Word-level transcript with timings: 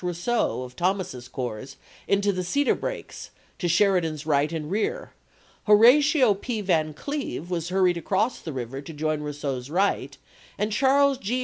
Rousseau 0.03 0.63
of 0.63 0.75
Thomas's 0.75 1.27
corps 1.27 1.75
into 2.07 2.31
the 2.33 2.43
cedar 2.43 2.73
brakes 2.73 3.29
to 3.59 3.67
Sheridan's 3.67 4.25
right 4.25 4.51
and 4.51 4.71
rear; 4.71 5.13
Horatio 5.65 6.33
P. 6.33 6.59
Van 6.61 6.95
Cleve 6.95 7.51
was 7.51 7.69
hurried 7.69 7.97
across 7.97 8.39
the 8.41 8.51
river 8.51 8.81
to 8.81 8.93
join 8.93 9.21
Rousseau's 9.21 9.69
right, 9.69 10.17
and 10.57 10.71
Charles 10.71 11.19
G. 11.19 11.39